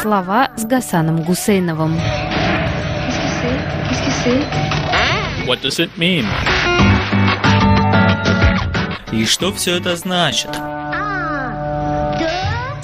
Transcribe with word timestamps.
Слова 0.00 0.50
с 0.56 0.64
Гасаном 0.64 1.24
Гусейновым. 1.24 1.96
What 5.48 5.60
does 5.62 5.80
it 5.80 5.90
mean? 5.98 6.24
И 9.12 9.24
что 9.24 9.52
все 9.52 9.76
это 9.78 9.96
значит? 9.96 10.50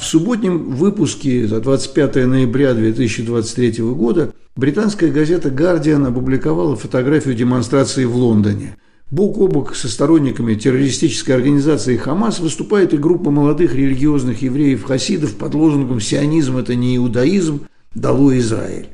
В 0.01 0.03
субботнем 0.03 0.71
выпуске 0.71 1.47
за 1.47 1.61
25 1.61 2.27
ноября 2.27 2.75
2023 2.75 3.85
года 3.95 4.33
британская 4.57 5.13
газета 5.13 5.51
«Гардиан» 5.51 6.05
опубликовала 6.07 6.75
фотографию 6.75 7.37
демонстрации 7.37 8.07
в 8.07 8.17
Лондоне. 8.17 8.77
Бок 9.15 9.39
о 9.39 9.47
бок 9.47 9.77
со 9.77 9.89
сторонниками 9.89 10.57
террористической 10.57 11.37
организации 11.37 11.97
«Хамас» 11.97 12.41
выступает 12.41 12.95
и 12.95 12.97
группа 12.97 13.31
молодых 13.31 13.73
религиозных 13.73 14.43
евреев-хасидов 14.43 15.37
под 15.37 15.55
лозунгом 15.55 16.01
«Сионизм– 16.01 16.57
это 16.59 16.75
не 16.75 16.97
иудаизм, 16.97 17.61
дало 17.95 18.37
Израиль». 18.37 18.89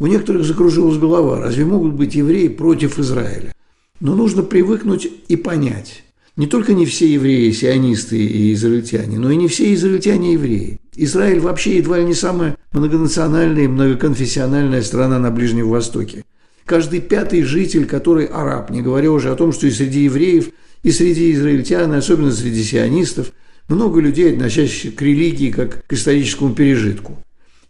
У 0.00 0.06
некоторых 0.06 0.46
закружилась 0.46 0.96
голова, 0.96 1.42
разве 1.42 1.66
могут 1.66 1.92
быть 1.92 2.14
евреи 2.14 2.48
против 2.48 2.98
Израиля? 2.98 3.52
Но 4.00 4.14
нужно 4.14 4.42
привыкнуть 4.42 5.10
и 5.28 5.36
понять. 5.36 6.04
Не 6.36 6.46
только 6.46 6.72
не 6.72 6.86
все 6.86 7.12
евреи 7.12 7.50
сионисты 7.50 8.16
и 8.16 8.54
израильтяне, 8.54 9.18
но 9.18 9.30
и 9.30 9.36
не 9.36 9.48
все 9.48 9.74
израильтяне 9.74 10.32
евреи. 10.32 10.80
Израиль 10.96 11.40
вообще 11.40 11.76
едва 11.76 11.98
ли 11.98 12.06
не 12.06 12.14
самая 12.14 12.56
многонациональная 12.72 13.64
и 13.64 13.68
многоконфессиональная 13.68 14.80
страна 14.80 15.18
на 15.18 15.30
Ближнем 15.30 15.68
Востоке. 15.68 16.24
Каждый 16.64 17.00
пятый 17.00 17.42
житель, 17.42 17.86
который 17.86 18.26
араб, 18.26 18.70
не 18.70 18.80
говоря 18.80 19.10
уже 19.10 19.30
о 19.30 19.36
том, 19.36 19.52
что 19.52 19.66
и 19.66 19.70
среди 19.70 20.04
евреев, 20.04 20.50
и 20.82 20.90
среди 20.90 21.32
израильтян, 21.32 21.92
и 21.92 21.96
особенно 21.96 22.32
среди 22.32 22.62
сионистов, 22.62 23.32
много 23.68 24.00
людей, 24.00 24.32
относящихся 24.32 24.90
к 24.90 25.00
религии 25.02 25.50
как 25.50 25.86
к 25.86 25.92
историческому 25.92 26.54
пережитку. 26.54 27.18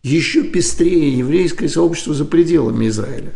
Еще 0.03 0.43
пестрее 0.43 1.17
еврейское 1.17 1.69
сообщество 1.69 2.15
за 2.15 2.25
пределами 2.25 2.89
Израиля. 2.89 3.33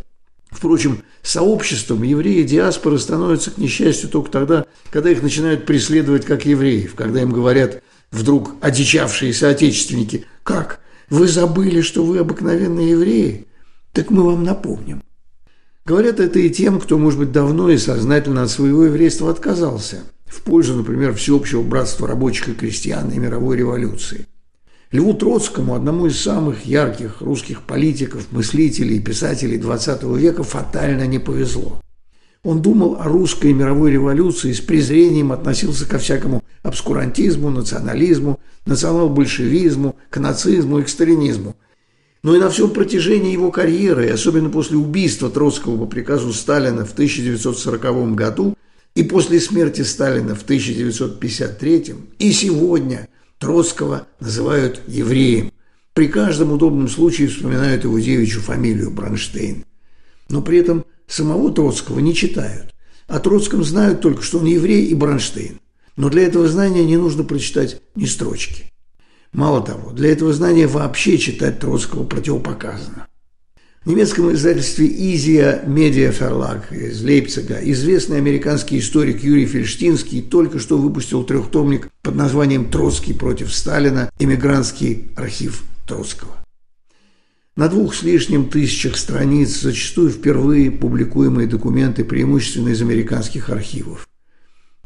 Впрочем, 0.50 1.02
сообществом 1.22 2.02
евреи 2.02 2.42
диаспоры 2.42 2.98
становятся, 2.98 3.50
к 3.50 3.58
несчастью, 3.58 4.08
только 4.08 4.30
тогда, 4.30 4.66
когда 4.90 5.10
их 5.10 5.22
начинают 5.22 5.66
преследовать 5.66 6.24
как 6.24 6.46
евреев, 6.46 6.94
когда 6.94 7.22
им 7.22 7.32
говорят 7.32 7.82
вдруг 8.10 8.54
одичавшие 8.60 9.34
соотечественники, 9.34 10.24
«Как? 10.42 10.80
Вы 11.10 11.26
забыли, 11.28 11.80
что 11.80 12.04
вы 12.04 12.18
обыкновенные 12.18 12.90
евреи? 12.90 13.46
Так 13.92 14.10
мы 14.10 14.22
вам 14.22 14.44
напомним». 14.44 15.02
Говорят 15.88 16.20
это 16.20 16.38
и 16.38 16.50
тем, 16.50 16.78
кто, 16.78 16.98
может 16.98 17.18
быть, 17.18 17.32
давно 17.32 17.70
и 17.70 17.78
сознательно 17.78 18.42
от 18.42 18.50
своего 18.50 18.84
еврейства 18.84 19.30
отказался, 19.30 20.02
в 20.26 20.42
пользу, 20.42 20.74
например, 20.76 21.14
всеобщего 21.14 21.62
братства 21.62 22.06
рабочих 22.06 22.50
и 22.50 22.52
крестьян 22.52 23.10
и 23.10 23.18
мировой 23.18 23.56
революции– 23.56 24.26
Льву 24.90 25.12
Троцкому, 25.12 25.74
одному 25.74 26.06
из 26.06 26.18
самых 26.18 26.64
ярких 26.64 27.20
русских 27.20 27.62
политиков, 27.62 28.26
мыслителей 28.30 28.96
и 28.96 29.00
писателей 29.00 29.58
XX 29.58 30.16
века, 30.18 30.42
фатально 30.42 31.06
не 31.06 31.18
повезло. 31.18 31.82
Он 32.42 32.62
думал 32.62 32.96
о 32.98 33.04
русской 33.04 33.52
мировой 33.52 33.92
революции, 33.92 34.52
с 34.52 34.60
презрением 34.60 35.32
относился 35.32 35.86
ко 35.86 35.98
всякому 35.98 36.42
обскурантизму, 36.62 37.50
национализму, 37.50 38.40
национал-большевизму, 38.64 39.96
к 40.08 40.16
нацизму 40.18 40.78
и 40.78 40.84
к 40.84 40.88
сталинизму. 40.88 41.54
Но 42.22 42.34
и 42.34 42.38
на 42.38 42.50
всем 42.50 42.70
протяжении 42.70 43.32
его 43.32 43.50
карьеры, 43.50 44.08
особенно 44.08 44.50
после 44.50 44.76
убийства 44.76 45.30
Троцкого 45.30 45.76
по 45.76 45.86
приказу 45.86 46.32
Сталина 46.32 46.84
в 46.84 46.92
1940 46.92 48.14
году 48.14 48.56
и 48.94 49.04
после 49.04 49.40
смерти 49.40 49.82
Сталина 49.82 50.34
в 50.34 50.42
1953, 50.42 51.94
и 52.18 52.32
сегодня– 52.32 53.08
Троцкого 53.38 54.08
называют 54.20 54.82
евреем. 54.86 55.52
При 55.94 56.08
каждом 56.08 56.52
удобном 56.52 56.88
случае 56.88 57.28
вспоминают 57.28 57.84
его 57.84 57.98
девичью 57.98 58.40
фамилию 58.40 58.90
Бронштейн. 58.90 59.64
Но 60.28 60.42
при 60.42 60.58
этом 60.58 60.84
самого 61.06 61.52
Троцкого 61.52 62.00
не 62.00 62.14
читают. 62.14 62.74
О 63.06 63.18
Троцком 63.20 63.64
знают 63.64 64.00
только, 64.00 64.22
что 64.22 64.38
он 64.38 64.44
еврей 64.46 64.86
и 64.86 64.94
Бронштейн. 64.94 65.60
Но 65.96 66.10
для 66.10 66.22
этого 66.22 66.46
знания 66.46 66.84
не 66.84 66.96
нужно 66.96 67.24
прочитать 67.24 67.80
ни 67.94 68.04
строчки. 68.04 68.70
Мало 69.32 69.60
того, 69.62 69.92
для 69.92 70.10
этого 70.10 70.32
знания 70.32 70.66
вообще 70.66 71.18
читать 71.18 71.60
Троцкого 71.60 72.04
противопоказано. 72.04 73.06
В 73.84 73.90
немецком 73.90 74.32
издательстве 74.32 74.86
«Изия 74.86 75.62
Медиа 75.66 76.10
Ферлаг» 76.10 76.72
из 76.72 77.02
Лейпцига 77.02 77.58
известный 77.62 78.18
американский 78.18 78.78
историк 78.78 79.22
Юрий 79.22 79.46
Фельштинский 79.46 80.20
только 80.20 80.58
что 80.58 80.76
выпустил 80.76 81.24
трехтомник 81.24 81.88
под 82.02 82.16
названием 82.16 82.70
«Троцкий 82.70 83.12
против 83.12 83.54
Сталина. 83.54 84.10
Эмигрантский 84.18 85.10
архив 85.16 85.62
Троцкого». 85.86 86.32
На 87.56 87.68
двух 87.68 87.94
с 87.94 88.02
лишним 88.02 88.50
тысячах 88.50 88.96
страниц 88.96 89.60
зачастую 89.60 90.10
впервые 90.10 90.70
публикуемые 90.70 91.48
документы 91.48 92.04
преимущественно 92.04 92.68
из 92.68 92.82
американских 92.82 93.48
архивов. 93.48 94.08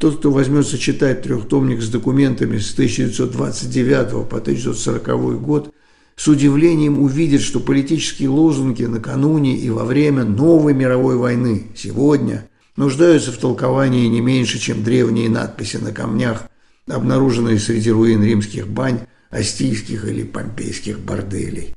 Тот, 0.03 0.17
кто 0.17 0.31
возьмется 0.31 0.77
читать 0.77 1.21
трехтомник 1.21 1.81
с 1.81 1.87
документами 1.87 2.57
с 2.57 2.73
1929 2.73 4.27
по 4.27 4.37
1940 4.39 5.41
год– 5.41 5.73
с 6.17 6.27
удивлением 6.27 7.01
увидит, 7.01 7.39
что 7.39 7.61
политические 7.61 8.27
лозунги 8.27 8.83
накануне 8.83 9.55
и 9.55 9.69
во 9.69 9.85
время 9.85 10.25
новой 10.25 10.73
мировой 10.73 11.15
войны 11.15 11.67
сегодня 11.73 12.49
нуждаются 12.75 13.31
в 13.31 13.37
толковании 13.37 14.07
не 14.07 14.19
меньше, 14.19 14.59
чем 14.59 14.83
древние 14.83 15.29
надписи 15.29 15.77
на 15.77 15.93
камнях, 15.93 16.49
обнаруженные 16.85 17.57
среди 17.57 17.89
руин 17.89 18.21
римских 18.21 18.67
бань, 18.67 18.99
астийских 19.29 20.03
или 20.03 20.23
помпейских 20.23 20.99
борделей. 20.99 21.73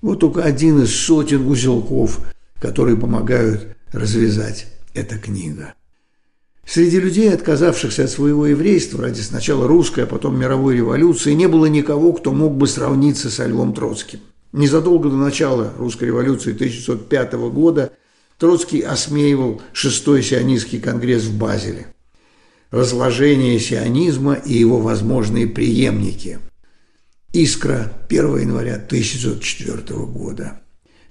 Вот 0.00 0.20
только 0.20 0.42
один 0.42 0.82
из 0.82 0.96
сотен 0.96 1.46
узелков, 1.46 2.18
которые 2.58 2.96
помогают 2.96 3.76
развязать 3.92 4.68
эта 4.94 5.18
книга. 5.18 5.74
Среди 6.64 7.00
людей, 7.00 7.32
отказавшихся 7.32 8.04
от 8.04 8.10
своего 8.10 8.46
еврейства 8.46 9.02
ради 9.02 9.20
сначала 9.20 9.66
русской, 9.66 10.04
а 10.04 10.06
потом 10.06 10.38
мировой 10.38 10.76
революции, 10.76 11.32
не 11.32 11.48
было 11.48 11.66
никого, 11.66 12.12
кто 12.12 12.32
мог 12.32 12.56
бы 12.56 12.66
сравниться 12.66 13.30
со 13.30 13.46
Львом 13.46 13.74
Троцким. 13.74 14.20
Незадолго 14.52 15.10
до 15.10 15.16
начала 15.16 15.72
русской 15.76 16.04
революции 16.04 16.52
1905 16.52 17.32
года 17.50 17.92
Троцкий 18.38 18.80
осмеивал 18.80 19.60
шестой 19.72 20.22
сионистский 20.22 20.80
конгресс 20.80 21.24
в 21.24 21.36
Базеле. 21.36 21.88
Разложение 22.70 23.58
сионизма 23.58 24.34
и 24.34 24.54
его 24.54 24.78
возможные 24.78 25.46
преемники. 25.46 26.38
Искра 27.32 27.92
1 28.08 28.38
января 28.38 28.76
1904 28.76 29.98
года. 30.06 30.61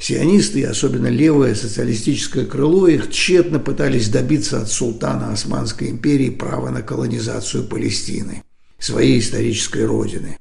Сионисты, 0.01 0.61
и 0.61 0.63
особенно 0.63 1.05
левое 1.05 1.53
социалистическое 1.53 2.47
крыло, 2.47 2.87
их 2.87 3.11
тщетно 3.11 3.59
пытались 3.59 4.09
добиться 4.09 4.59
от 4.59 4.71
султана 4.71 5.31
Османской 5.31 5.91
империи 5.91 6.31
права 6.31 6.71
на 6.71 6.81
колонизацию 6.81 7.65
Палестины, 7.65 8.41
своей 8.79 9.19
исторической 9.19 9.85
родины. 9.85 10.39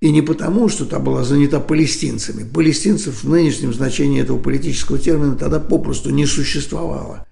И 0.00 0.10
не 0.10 0.22
потому, 0.22 0.68
что 0.68 0.86
та 0.86 0.98
была 0.98 1.22
занята 1.22 1.60
палестинцами. 1.60 2.42
Палестинцев 2.42 3.22
в 3.22 3.30
нынешнем 3.30 3.72
значении 3.72 4.20
этого 4.20 4.40
политического 4.40 4.98
термина 4.98 5.36
тогда 5.36 5.60
попросту 5.60 6.10
не 6.10 6.26
существовало. 6.26 7.28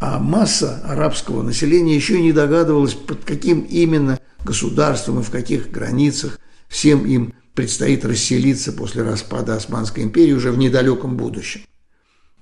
А 0.00 0.18
масса 0.18 0.82
арабского 0.84 1.44
населения 1.44 1.94
еще 1.94 2.20
не 2.20 2.32
догадывалась, 2.32 2.94
под 2.94 3.24
каким 3.24 3.60
именно 3.60 4.18
государством 4.44 5.20
и 5.20 5.22
в 5.22 5.30
каких 5.30 5.70
границах 5.70 6.40
всем 6.68 7.06
им 7.06 7.32
предстоит 7.56 8.04
расселиться 8.04 8.70
после 8.70 9.02
распада 9.02 9.56
Османской 9.56 10.04
империи 10.04 10.32
уже 10.32 10.52
в 10.52 10.58
недалеком 10.58 11.16
будущем. 11.16 11.62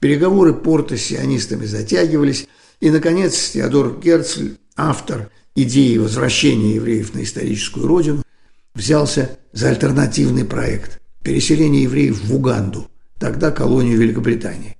Переговоры 0.01 0.53
Порта 0.53 0.99
с 0.99 1.03
сионистами 1.03 1.65
затягивались, 1.65 2.49
и, 2.81 2.91
наконец, 2.91 3.53
Теодор 3.53 4.01
Герцль, 4.01 4.57
автор 4.77 5.31
идеи 5.55 5.97
возвращения 5.97 6.75
евреев 6.75 7.15
на 7.15 7.23
историческую 7.23 7.87
родину, 7.87 8.23
взялся 8.75 9.39
за 9.53 9.69
альтернативный 9.69 10.45
проект– 10.45 11.01
переселение 11.23 11.85
евреев 11.85 12.21
в 12.21 12.35
Уганду, 12.35 12.91
тогда 13.21 13.53
колонию 13.53 13.99
Великобритании. 13.99 14.77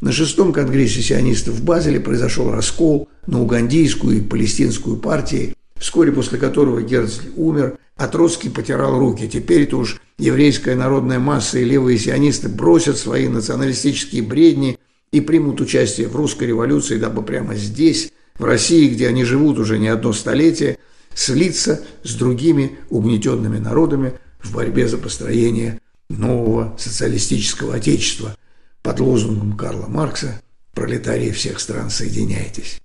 На 0.00 0.12
шестом 0.12 0.54
конгрессе 0.54 1.02
сионистов 1.02 1.56
в 1.56 1.64
Базеле 1.64 2.00
произошел 2.00 2.50
раскол 2.50 3.10
на 3.26 3.42
угандийскую 3.42 4.16
и 4.16 4.22
палестинскую 4.22 4.96
партии, 4.96 5.54
вскоре 5.76 6.10
после 6.10 6.38
которого 6.38 6.80
Герцль 6.80 7.28
умер, 7.36 7.78
а 7.96 8.08
Троцкий 8.08 8.50
потирал 8.50 8.98
руки. 8.98 9.28
Теперь-то 9.28 9.78
уж 9.78 10.00
еврейская 10.18 10.74
народная 10.74 11.18
масса 11.18 11.58
и 11.58 11.64
левые 11.64 11.98
сионисты 11.98 12.48
бросят 12.48 12.98
свои 12.98 13.28
националистические 13.28 14.22
бредни 14.22 14.78
и 15.12 15.20
примут 15.20 15.60
участие 15.60 16.08
в 16.08 16.16
русской 16.16 16.44
революции, 16.44 16.98
дабы 16.98 17.22
прямо 17.22 17.54
здесь, 17.54 18.12
в 18.36 18.44
России, 18.44 18.88
где 18.88 19.08
они 19.08 19.24
живут 19.24 19.58
уже 19.58 19.78
не 19.78 19.88
одно 19.88 20.12
столетие, 20.12 20.78
слиться 21.14 21.84
с 22.02 22.14
другими 22.14 22.78
угнетенными 22.90 23.58
народами 23.58 24.14
в 24.42 24.52
борьбе 24.52 24.88
за 24.88 24.98
построение 24.98 25.80
нового 26.08 26.76
социалистического 26.78 27.76
отечества 27.76 28.36
под 28.82 29.00
лозунгом 29.00 29.56
Карла 29.56 29.86
Маркса 29.86 30.42
«Пролетарии 30.74 31.30
всех 31.30 31.60
стран, 31.60 31.90
соединяйтесь». 31.90 32.80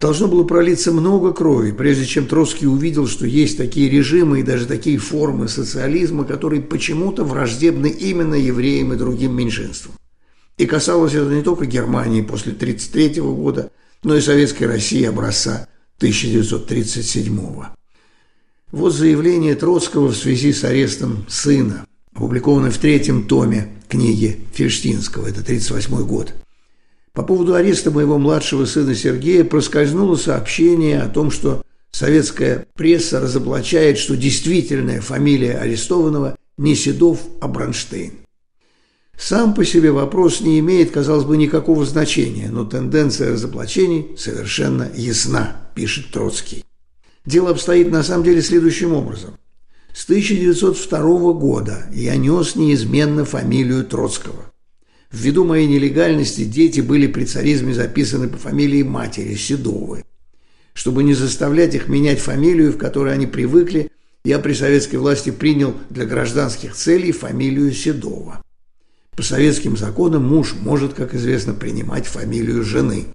Должно 0.00 0.28
было 0.28 0.44
пролиться 0.44 0.92
много 0.92 1.32
крови, 1.32 1.72
прежде 1.72 2.06
чем 2.06 2.26
Троцкий 2.26 2.68
увидел, 2.68 3.08
что 3.08 3.26
есть 3.26 3.56
такие 3.56 3.90
режимы 3.90 4.40
и 4.40 4.44
даже 4.44 4.66
такие 4.66 4.96
формы 4.96 5.48
социализма, 5.48 6.24
которые 6.24 6.62
почему-то 6.62 7.24
враждебны 7.24 7.88
именно 7.88 8.34
евреям 8.34 8.92
и 8.92 8.96
другим 8.96 9.34
меньшинствам. 9.34 9.94
И 10.56 10.66
касалось 10.66 11.14
это 11.14 11.30
не 11.34 11.42
только 11.42 11.66
Германии 11.66 12.22
после 12.22 12.52
1933 12.52 13.22
года, 13.22 13.72
но 14.04 14.14
и 14.14 14.20
Советской 14.20 14.64
России 14.64 15.04
образца 15.04 15.68
1937 15.98 17.36
года. 17.36 17.70
Вот 18.70 18.94
заявление 18.94 19.56
Троцкого 19.56 20.08
в 20.08 20.16
связи 20.16 20.52
с 20.52 20.62
арестом 20.62 21.24
сына, 21.28 21.86
опубликованное 22.14 22.70
в 22.70 22.78
третьем 22.78 23.26
томе 23.26 23.68
книги 23.88 24.44
Фельштинского, 24.54 25.26
это 25.26 25.40
1938 25.40 26.06
год. 26.06 26.34
По 27.18 27.24
поводу 27.24 27.56
ареста 27.56 27.90
моего 27.90 28.16
младшего 28.16 28.64
сына 28.64 28.94
Сергея 28.94 29.42
проскользнуло 29.42 30.14
сообщение 30.14 31.00
о 31.02 31.08
том, 31.08 31.32
что 31.32 31.62
советская 31.90 32.64
пресса 32.76 33.18
разоблачает, 33.18 33.98
что 33.98 34.16
действительная 34.16 35.00
фамилия 35.00 35.58
арестованного 35.58 36.36
не 36.58 36.76
Седов, 36.76 37.18
а 37.40 37.48
Бронштейн. 37.48 38.12
Сам 39.18 39.52
по 39.52 39.64
себе 39.64 39.90
вопрос 39.90 40.42
не 40.42 40.60
имеет, 40.60 40.92
казалось 40.92 41.24
бы, 41.24 41.36
никакого 41.36 41.84
значения, 41.84 42.50
но 42.52 42.64
тенденция 42.64 43.32
разоблачений 43.32 44.14
совершенно 44.16 44.88
ясна, 44.94 45.56
пишет 45.74 46.12
Троцкий. 46.12 46.64
Дело 47.26 47.50
обстоит 47.50 47.90
на 47.90 48.04
самом 48.04 48.22
деле 48.22 48.42
следующим 48.42 48.92
образом. 48.92 49.34
С 49.92 50.04
1902 50.04 51.32
года 51.32 51.86
я 51.92 52.14
нес 52.14 52.54
неизменно 52.54 53.24
фамилию 53.24 53.84
Троцкого. 53.84 54.52
Ввиду 55.10 55.44
моей 55.44 55.66
нелегальности 55.66 56.44
дети 56.44 56.80
были 56.80 57.06
при 57.06 57.24
царизме 57.24 57.72
записаны 57.72 58.28
по 58.28 58.36
фамилии 58.36 58.82
матери 58.82 59.34
Седовой. 59.34 60.04
Чтобы 60.74 61.02
не 61.02 61.14
заставлять 61.14 61.74
их 61.74 61.88
менять 61.88 62.20
фамилию, 62.20 62.72
в 62.72 62.76
которой 62.76 63.14
они 63.14 63.26
привыкли, 63.26 63.90
я 64.24 64.38
при 64.38 64.52
советской 64.52 64.96
власти 64.96 65.30
принял 65.30 65.74
для 65.88 66.04
гражданских 66.04 66.74
целей 66.74 67.12
фамилию 67.12 67.72
Седова. 67.72 68.42
По 69.16 69.22
советским 69.22 69.76
законам 69.76 70.28
муж 70.28 70.54
может, 70.60 70.92
как 70.92 71.14
известно, 71.14 71.54
принимать 71.54 72.06
фамилию 72.06 72.62
жены. 72.62 73.06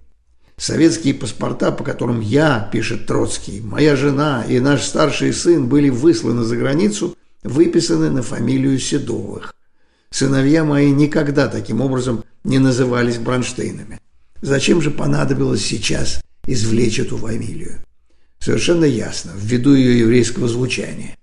Советские 0.56 1.14
паспорта, 1.14 1.72
по 1.72 1.84
которым 1.84 2.20
я, 2.20 2.68
пишет 2.72 3.06
Троцкий, 3.06 3.60
моя 3.60 3.96
жена 3.96 4.44
и 4.48 4.60
наш 4.60 4.82
старший 4.82 5.32
сын 5.32 5.66
были 5.66 5.88
высланы 5.88 6.42
за 6.42 6.56
границу, 6.56 7.16
выписаны 7.42 8.10
на 8.10 8.22
фамилию 8.22 8.78
Седовых. 8.78 9.54
Сыновья 10.14 10.62
мои 10.62 10.92
никогда 10.92 11.48
таким 11.48 11.80
образом 11.80 12.22
не 12.44 12.60
назывались 12.60 13.18
Бронштейнами. 13.18 13.98
Зачем 14.42 14.80
же 14.80 14.92
понадобилось 14.92 15.64
сейчас 15.66 16.20
извлечь 16.46 17.00
эту 17.00 17.16
фамилию? 17.16 17.80
Совершенно 18.38 18.84
ясно, 18.84 19.32
ввиду 19.34 19.74
ее 19.74 19.98
еврейского 19.98 20.46
звучания. 20.46 21.18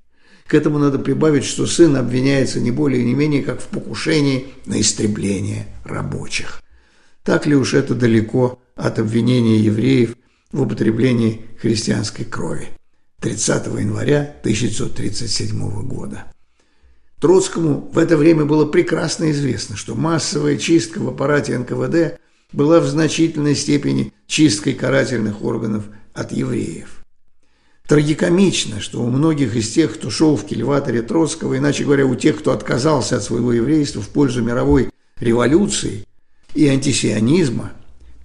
К 0.45 0.55
этому 0.55 0.77
надо 0.77 0.99
прибавить, 0.99 1.45
что 1.45 1.67
сын 1.67 1.95
обвиняется 1.95 2.59
не 2.59 2.71
более 2.71 3.01
и 3.01 3.05
не 3.05 3.13
менее 3.13 3.43
как 3.43 3.61
в 3.61 3.67
покушении 3.67 4.47
на 4.65 4.81
истребление 4.81 5.67
рабочих. 5.85 6.61
Так 7.23 7.45
ли 7.45 7.55
уж 7.55 7.73
это 7.73 7.95
далеко 7.95 8.59
от 8.75 8.99
обвинения 8.99 9.57
евреев 9.57 10.17
в 10.51 10.63
употреблении 10.63 11.45
христианской 11.61 12.25
крови? 12.25 12.67
30 13.21 13.67
января 13.67 14.35
1937 14.41 15.87
года. 15.87 16.25
Троцкому 17.21 17.87
в 17.93 17.99
это 17.99 18.17
время 18.17 18.45
было 18.45 18.65
прекрасно 18.65 19.29
известно, 19.29 19.77
что 19.77 19.93
массовая 19.93 20.57
чистка 20.57 20.97
в 20.97 21.07
аппарате 21.07 21.55
НКВД 21.55 22.19
была 22.51 22.79
в 22.79 22.87
значительной 22.87 23.55
степени 23.55 24.11
чисткой 24.25 24.73
карательных 24.73 25.43
органов 25.43 25.83
от 26.15 26.31
евреев. 26.31 27.05
Трагикомично, 27.87 28.81
что 28.81 29.03
у 29.03 29.07
многих 29.07 29.55
из 29.55 29.69
тех, 29.69 29.93
кто 29.93 30.09
шел 30.09 30.35
в 30.35 30.47
кильваторе 30.47 31.03
Троцкого, 31.03 31.55
иначе 31.55 31.83
говоря, 31.83 32.07
у 32.07 32.15
тех, 32.15 32.39
кто 32.39 32.53
отказался 32.53 33.17
от 33.17 33.23
своего 33.23 33.53
еврейства 33.53 34.01
в 34.01 34.09
пользу 34.09 34.41
мировой 34.41 34.89
революции 35.19 36.07
и 36.55 36.67
антисионизма, 36.67 37.73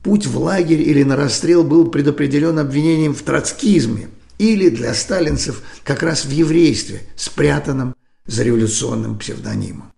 путь 0.02 0.26
в 0.26 0.38
лагерь 0.38 0.80
или 0.80 1.02
на 1.02 1.16
расстрел 1.16 1.64
был 1.64 1.90
предопределен 1.90 2.58
обвинением 2.58 3.14
в 3.14 3.20
троцкизме 3.20 4.08
или 4.38 4.70
для 4.70 4.94
сталинцев 4.94 5.60
как 5.84 6.02
раз 6.02 6.24
в 6.24 6.30
еврействе, 6.30 7.02
спрятанном 7.14 7.94
за 8.26 8.44
революционным 8.44 9.18
псевдонимом. 9.18 9.92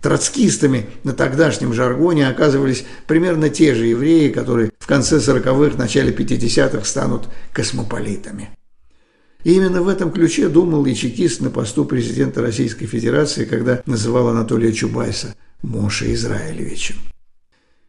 Троцкистами 0.00 0.86
на 1.04 1.12
тогдашнем 1.14 1.72
жаргоне 1.72 2.28
оказывались 2.28 2.84
примерно 3.06 3.48
те 3.48 3.74
же 3.74 3.86
евреи, 3.86 4.30
которые 4.30 4.70
в 4.78 4.86
конце 4.86 5.16
40-х, 5.16 5.76
начале 5.78 6.12
50-х 6.12 6.84
станут 6.84 7.28
космополитами. 7.52 8.50
И 9.42 9.54
именно 9.54 9.82
в 9.82 9.88
этом 9.88 10.12
ключе 10.12 10.48
думал 10.48 10.86
и 10.86 10.94
чекист 10.94 11.40
на 11.40 11.50
посту 11.50 11.84
президента 11.84 12.42
Российской 12.42 12.86
Федерации, 12.86 13.44
когда 13.44 13.82
называл 13.86 14.28
Анатолия 14.28 14.72
Чубайса 14.72 15.34
Моше 15.62 16.12
Израилевичем. 16.12 16.96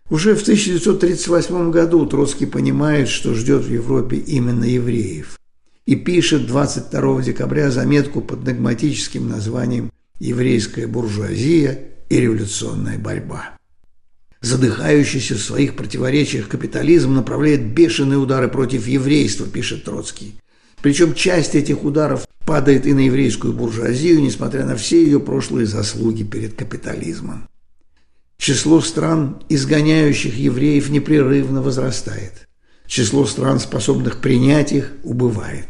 Уже 0.10 0.36
в 0.36 0.42
1938 0.42 1.72
году 1.72 2.06
Троцкий 2.06 2.46
понимает, 2.46 3.10
что 3.10 3.34
ждет 3.34 3.66
в 3.66 3.72
Европе 3.72 4.18
именно 4.18 4.64
евреев 4.64 5.38
и 5.88 5.96
пишет 5.96 6.46
22 6.46 7.22
декабря 7.22 7.72
заметку 7.72 8.22
под 8.22 8.44
догматическим 8.44 9.30
названием 9.30 9.90
«Еврейская 10.20 10.86
буржуазия 10.86 11.80
и 12.10 12.20
революционная 12.20 13.00
борьба». 13.00 13.58
Задыхающийся 14.42 15.36
в 15.36 15.42
своих 15.42 15.76
противоречиях 15.78 16.50
капитализм 16.50 17.14
направляет 17.16 17.74
бешеные 17.74 18.20
удары 18.20 18.50
против 18.50 18.86
еврейства, 18.86 19.48
пишет 19.48 19.86
Троцкий. 19.86 20.36
Причем 20.82 21.16
часть 21.16 21.56
этих 21.56 21.84
ударов 21.84 22.28
падает 22.46 22.86
и 22.86 22.94
на 22.94 23.06
еврейскую 23.06 23.54
буржуазию, 23.54 24.22
несмотря 24.22 24.66
на 24.66 24.76
все 24.76 25.02
ее 25.02 25.22
прошлые 25.22 25.68
заслуги 25.68 26.24
перед 26.24 26.54
капитализмом. 26.54 27.48
Число 28.38 28.82
стран, 28.82 29.42
изгоняющих 29.48 30.36
евреев, 30.38 30.90
непрерывно 30.90 31.62
возрастает. 31.62 32.47
Число 32.88 33.26
стран, 33.26 33.60
способных 33.60 34.22
принять 34.22 34.72
их, 34.72 34.94
убывает. 35.04 35.68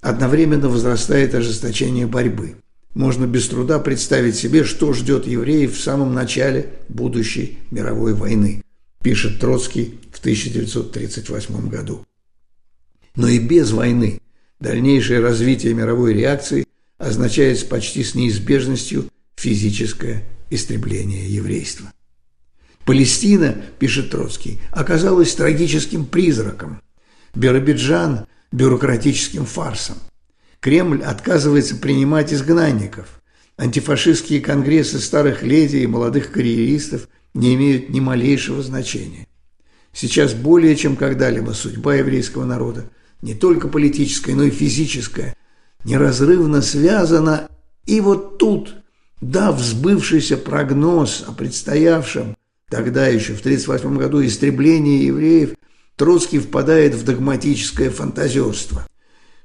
Одновременно 0.00 0.68
возрастает 0.68 1.34
ожесточение 1.34 2.06
борьбы. 2.06 2.56
Можно 2.94 3.26
без 3.26 3.48
труда 3.48 3.78
представить 3.78 4.36
себе, 4.36 4.64
что 4.64 4.92
ждет 4.92 5.26
евреев 5.26 5.76
в 5.76 5.80
самом 5.80 6.14
начале 6.14 6.70
будущей 6.88 7.58
мировой 7.70 8.14
войны, 8.14 8.62
пишет 9.02 9.40
Троцкий 9.40 9.98
в 10.12 10.20
1938 10.20 11.68
году. 11.68 12.06
Но 13.16 13.28
и 13.28 13.38
без 13.38 13.72
войны 13.72 14.20
дальнейшее 14.60 15.20
развитие 15.20 15.74
мировой 15.74 16.14
реакции 16.14 16.66
означает 16.98 17.68
почти 17.68 18.04
с 18.04 18.14
неизбежностью 18.14 19.08
физическое 19.36 20.24
истребление 20.50 21.28
еврейства. 21.28 21.92
Палестина, 22.84 23.56
пишет 23.78 24.10
Троцкий, 24.10 24.60
оказалась 24.70 25.34
трагическим 25.34 26.04
призраком. 26.04 26.80
Биробиджан– 27.34 28.26
бюрократическим 28.52 29.46
фарсом. 29.46 29.96
Кремль 30.60 31.02
отказывается 31.02 31.76
принимать 31.76 32.32
изгнанников. 32.32 33.22
Антифашистские 33.56 34.40
конгрессы 34.40 34.98
старых 34.98 35.42
леди 35.42 35.76
и 35.78 35.86
молодых 35.86 36.32
карьеристов 36.32 37.08
не 37.34 37.54
имеют 37.54 37.90
ни 37.90 38.00
малейшего 38.00 38.62
значения. 38.62 39.26
Сейчас 39.92 40.34
более 40.34 40.76
чем 40.76 40.96
когда-либо 40.96 41.52
судьба 41.52 41.96
еврейского 41.96 42.44
народа, 42.44 42.90
не 43.20 43.34
только 43.34 43.68
политическая, 43.68 44.34
но 44.34 44.44
и 44.44 44.50
физическая, 44.50 45.36
неразрывно 45.84 46.62
связана. 46.62 47.48
И 47.86 48.00
вот 48.00 48.38
тут, 48.38 48.74
дав 49.20 49.60
сбывшийся 49.60 50.36
прогноз 50.36 51.24
о 51.26 51.32
предстоявшем 51.32 52.36
Тогда 52.72 53.06
еще, 53.06 53.34
в 53.34 53.40
1938 53.40 53.98
году, 53.98 54.24
истребление 54.24 55.04
евреев, 55.04 55.50
Троцкий 55.96 56.38
впадает 56.38 56.94
в 56.94 57.04
догматическое 57.04 57.90
фантазерство. 57.90 58.86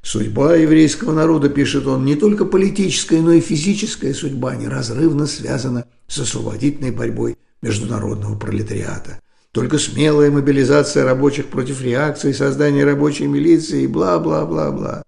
Судьба 0.01 0.55
еврейского 0.55 1.11
народа, 1.11 1.49
пишет 1.49 1.87
он, 1.87 2.05
не 2.05 2.15
только 2.15 2.45
политическая, 2.45 3.19
но 3.19 3.33
и 3.33 3.41
физическая 3.41 4.13
судьба 4.13 4.55
неразрывно 4.55 5.27
связана 5.27 5.87
с 6.07 6.19
освободительной 6.19 6.91
борьбой 6.91 7.37
международного 7.61 8.39
пролетариата. 8.39 9.19
Только 9.51 9.77
смелая 9.77 10.31
мобилизация 10.31 11.03
рабочих 11.03 11.47
против 11.47 11.81
реакции, 11.81 12.31
создание 12.31 12.85
рабочей 12.85 13.27
милиции 13.27 13.83
и 13.83 13.87
бла-бла-бла-бла. 13.87 15.03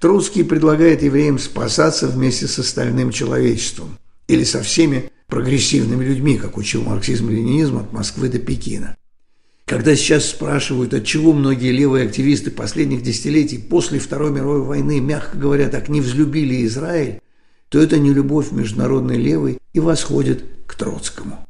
Троцкий 0.00 0.42
предлагает 0.42 1.04
евреям 1.04 1.38
спасаться 1.38 2.08
вместе 2.08 2.48
с 2.48 2.58
остальным 2.58 3.12
человечеством 3.12 3.96
или 4.26 4.42
со 4.42 4.60
всеми 4.60 5.12
прогрессивными 5.28 6.04
людьми, 6.04 6.36
как 6.36 6.56
учил 6.56 6.82
марксизм-ленинизм 6.82 7.78
от 7.78 7.92
Москвы 7.92 8.28
до 8.28 8.38
Пекина. 8.38 8.96
Когда 9.66 9.94
сейчас 9.94 10.30
спрашивают, 10.30 10.94
от 10.94 11.04
чего 11.04 11.34
многие 11.34 11.70
левые 11.72 12.06
активисты 12.06 12.50
последних 12.50 13.02
десятилетий 13.02 13.58
после 13.58 13.98
Второй 13.98 14.30
мировой 14.30 14.62
войны, 14.62 14.98
мягко 14.98 15.36
говоря, 15.36 15.68
так 15.68 15.90
не 15.90 16.00
взлюбили 16.00 16.64
Израиль, 16.64 17.20
то 17.68 17.78
это 17.78 17.98
не 17.98 18.14
любовь 18.14 18.50
международной 18.50 19.18
левой 19.18 19.58
и 19.74 19.80
восходит 19.80 20.42
к 20.66 20.74
Троцкому. 20.74 21.46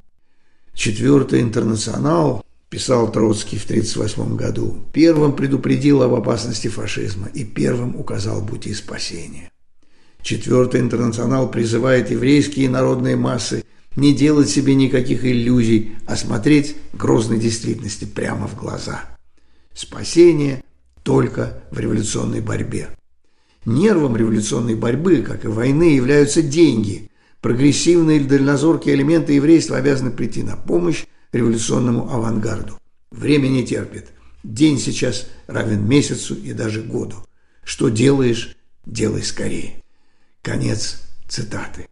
Четвертый 0.75 1.43
интернационал, 1.43 2.45
писал 2.71 3.11
Троцкий 3.13 3.57
в 3.57 3.65
1938 3.65 4.37
году, 4.37 4.77
первым 4.93 5.35
предупредил 5.35 6.03
об 6.03 6.15
опасности 6.15 6.67
фашизма 6.67 7.29
и 7.33 7.45
первым 7.45 7.95
указал 7.95 8.45
пути 8.45 8.75
спасения. 8.75 9.51
Четвертый 10.23 10.81
интернационал 10.81 11.49
призывает 11.51 12.11
еврейские 12.11 12.69
народные 12.69 13.15
массы 13.17 13.65
не 13.99 14.15
делать 14.15 14.49
себе 14.49 14.77
никаких 14.77 15.25
иллюзий, 15.25 15.97
а 16.07 16.15
смотреть 16.17 16.77
грозной 16.93 17.39
действительности 17.39 18.05
прямо 18.05 18.47
в 18.47 18.57
глаза. 18.57 19.03
Спасение 19.75 20.63
только 21.03 21.65
в 21.73 21.81
революционной 21.81 22.41
борьбе. 22.41 22.91
Нервом 23.65 24.17
революционной 24.17 24.77
борьбы, 24.77 25.23
как 25.23 25.45
и 25.45 25.49
войны, 25.49 25.95
являются 25.95 26.43
деньги. 26.43 27.11
Прогрессивные 27.41 28.19
или 28.19 28.29
дальнозоркие 28.29 28.95
элементы 28.95 29.33
еврейства 29.33 29.77
обязаны 29.77 30.13
прийти 30.13 30.45
на 30.45 30.57
помощь 30.57 31.05
революционному 31.33 32.09
авангарду. 32.09 32.79
Время 33.11 33.49
не 33.49 33.67
терпит. 33.67 34.11
День 34.45 34.79
сейчас 34.79 35.27
равен 35.49 35.89
месяцу 35.89 36.37
и 36.37 36.53
даже 36.53 36.83
году. 36.83 37.17
Что 37.65 37.89
делаешь, 37.89 38.57
делай 38.87 39.25
скорее. 39.25 39.83
Конец 40.43 41.03
цитаты. 41.29 41.89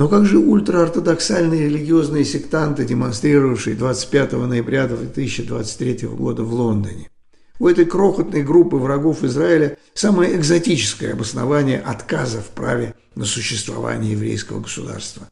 Но 0.00 0.08
как 0.08 0.24
же 0.24 0.38
ультраортодоксальные 0.38 1.66
религиозные 1.66 2.24
сектанты, 2.24 2.86
демонстрировавшие 2.86 3.76
25 3.76 4.32
ноября 4.32 4.86
2023 4.86 6.08
года 6.08 6.42
в 6.42 6.54
Лондоне? 6.54 7.10
У 7.58 7.68
этой 7.68 7.84
крохотной 7.84 8.42
группы 8.42 8.78
врагов 8.78 9.22
Израиля 9.24 9.76
самое 9.92 10.34
экзотическое 10.36 11.12
обоснование 11.12 11.78
отказа 11.78 12.40
в 12.40 12.46
праве 12.46 12.94
на 13.14 13.26
существование 13.26 14.12
еврейского 14.12 14.60
государства. 14.60 15.28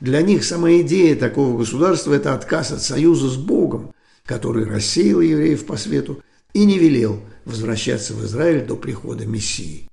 Для 0.00 0.20
них 0.20 0.44
сама 0.44 0.70
идея 0.82 1.16
такого 1.16 1.56
государства– 1.56 2.12
это 2.14 2.34
отказ 2.34 2.72
от 2.72 2.82
союза 2.82 3.30
с 3.30 3.38
Богом, 3.38 3.94
который 4.26 4.66
рассеял 4.66 5.22
евреев 5.22 5.64
по 5.64 5.78
свету 5.78 6.22
и 6.52 6.66
не 6.66 6.78
велел 6.78 7.20
возвращаться 7.46 8.12
в 8.12 8.22
Израиль 8.26 8.66
до 8.66 8.76
прихода 8.76 9.24
Мессии. 9.24 9.89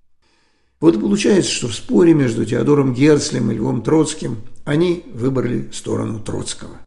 Вот 0.80 1.00
получается, 1.00 1.52
что 1.52 1.68
в 1.68 1.76
споре 1.76 2.14
между 2.14 2.46
Теодором 2.46 2.94
Герцлем 2.94 3.52
и 3.52 3.56
Львом 3.56 3.82
Троцким 3.82 4.38
они 4.64 5.06
выбрали 5.14 5.70
сторону 5.74 6.20
Троцкого. 6.20 6.78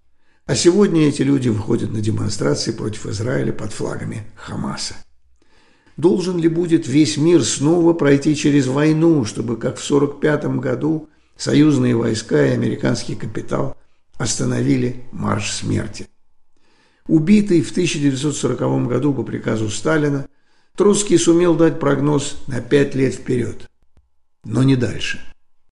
А 0.47 0.54
сегодня 0.54 1.09
эти 1.09 1.23
люди 1.23 1.49
выходят 1.49 1.92
на 1.92 2.00
демонстрации 2.00 2.73
против 2.73 3.06
Израиля 3.06 3.52
под 3.52 3.73
флагами 3.73 4.25
Хамаса. 4.37 4.94
Должен 5.97 6.38
ли 6.38 6.49
будет 6.49 6.87
весь 6.87 7.16
мир 7.16 7.44
снова 7.44 7.92
пройти 7.92 8.35
через 8.35 8.66
войну, 8.66 9.25
чтобы, 9.25 9.56
как 9.56 9.78
в 9.78 9.85
1945 9.85 10.61
году, 10.61 11.09
союзные 11.37 11.94
войска 11.94 12.47
и 12.47 12.50
американский 12.50 13.14
капитал 13.14 13.76
остановили 14.18 15.04
марш 15.12 15.52
смерти? 15.52 16.09
Убитый 17.06 17.61
в 17.62 17.70
1940 17.70 18.88
году 18.88 19.12
по 19.12 19.23
приказу 19.23 19.68
Сталина, 19.68 20.26
Троцкий 20.76 21.18
сумел 21.18 21.54
дать 21.54 21.78
прогноз 21.78 22.38
на 22.47 22.61
пять 22.61 22.94
лет 22.94 23.14
вперед, 23.14 23.69
но 24.44 24.62
не 24.62 24.76
дальше– 24.76 25.20